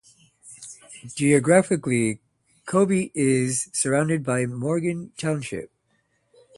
[1.15, 2.19] Geographically,
[2.65, 5.69] Colby is surrounded by Morgan Township.